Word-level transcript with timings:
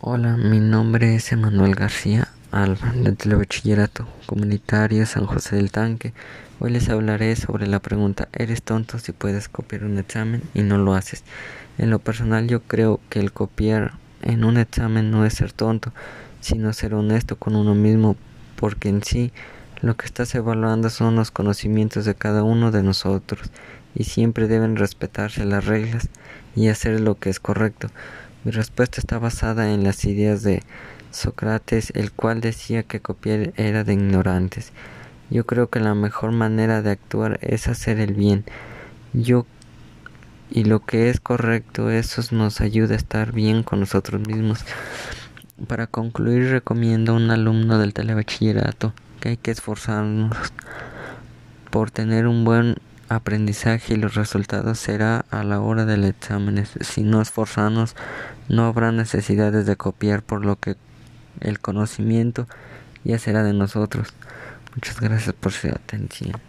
Hola, 0.00 0.36
mi 0.36 0.60
nombre 0.60 1.16
es 1.16 1.32
Emanuel 1.32 1.74
García 1.74 2.28
Alba, 2.52 2.92
del 2.92 3.16
Telebachillerato 3.16 4.06
Comunitario 4.26 5.04
San 5.06 5.26
José 5.26 5.56
del 5.56 5.72
Tanque. 5.72 6.12
Hoy 6.60 6.70
les 6.70 6.88
hablaré 6.88 7.34
sobre 7.34 7.66
la 7.66 7.80
pregunta 7.80 8.28
¿Eres 8.32 8.62
tonto 8.62 9.00
si 9.00 9.10
puedes 9.10 9.48
copiar 9.48 9.82
un 9.82 9.98
examen 9.98 10.42
y 10.54 10.62
no 10.62 10.78
lo 10.78 10.94
haces? 10.94 11.24
En 11.78 11.90
lo 11.90 11.98
personal 11.98 12.46
yo 12.46 12.62
creo 12.62 13.00
que 13.10 13.18
el 13.18 13.32
copiar 13.32 13.94
en 14.22 14.44
un 14.44 14.56
examen 14.56 15.10
no 15.10 15.26
es 15.26 15.34
ser 15.34 15.50
tonto, 15.52 15.92
sino 16.40 16.72
ser 16.72 16.94
honesto 16.94 17.34
con 17.34 17.56
uno 17.56 17.74
mismo, 17.74 18.14
porque 18.54 18.90
en 18.90 19.02
sí 19.02 19.32
lo 19.80 19.96
que 19.96 20.06
estás 20.06 20.32
evaluando 20.36 20.90
son 20.90 21.16
los 21.16 21.32
conocimientos 21.32 22.04
de 22.04 22.14
cada 22.14 22.44
uno 22.44 22.70
de 22.70 22.84
nosotros 22.84 23.50
y 23.96 24.04
siempre 24.04 24.46
deben 24.46 24.76
respetarse 24.76 25.44
las 25.44 25.64
reglas 25.64 26.08
y 26.54 26.68
hacer 26.68 27.00
lo 27.00 27.16
que 27.16 27.30
es 27.30 27.40
correcto. 27.40 27.88
Mi 28.44 28.50
respuesta 28.50 29.00
está 29.00 29.18
basada 29.18 29.72
en 29.72 29.84
las 29.84 30.04
ideas 30.04 30.42
de 30.42 30.62
Sócrates, 31.10 31.90
el 31.94 32.12
cual 32.12 32.40
decía 32.40 32.82
que 32.82 33.00
copiar 33.00 33.52
era 33.56 33.84
de 33.84 33.94
ignorantes. 33.94 34.72
Yo 35.30 35.44
creo 35.44 35.68
que 35.68 35.80
la 35.80 35.94
mejor 35.94 36.32
manera 36.32 36.80
de 36.82 36.90
actuar 36.90 37.38
es 37.42 37.68
hacer 37.68 38.00
el 38.00 38.14
bien. 38.14 38.44
Yo 39.12 39.46
y 40.50 40.64
lo 40.64 40.80
que 40.80 41.10
es 41.10 41.20
correcto, 41.20 41.90
eso 41.90 42.22
nos 42.34 42.60
ayuda 42.60 42.94
a 42.94 42.96
estar 42.96 43.32
bien 43.32 43.62
con 43.62 43.80
nosotros 43.80 44.26
mismos. 44.26 44.64
Para 45.66 45.86
concluir, 45.86 46.50
recomiendo 46.50 47.12
a 47.12 47.16
un 47.16 47.30
alumno 47.30 47.78
del 47.78 47.92
telebachillerato 47.92 48.94
que 49.20 49.30
hay 49.30 49.36
que 49.36 49.50
esforzarnos 49.50 50.36
por 51.70 51.90
tener 51.90 52.26
un 52.26 52.44
buen 52.44 52.76
aprendizaje 53.08 53.94
y 53.94 53.96
los 53.96 54.14
resultados 54.14 54.78
será 54.78 55.24
a 55.30 55.42
la 55.44 55.60
hora 55.60 55.84
del 55.84 56.04
examen. 56.04 56.66
Si 56.80 57.02
no 57.02 57.20
esforzamos, 57.20 57.96
no 58.48 58.66
habrá 58.66 58.92
necesidades 58.92 59.66
de 59.66 59.76
copiar, 59.76 60.22
por 60.22 60.44
lo 60.44 60.56
que 60.56 60.76
el 61.40 61.60
conocimiento 61.60 62.46
ya 63.04 63.18
será 63.18 63.42
de 63.42 63.52
nosotros. 63.52 64.14
Muchas 64.74 65.00
gracias 65.00 65.34
por 65.34 65.52
su 65.52 65.68
atención. 65.68 66.47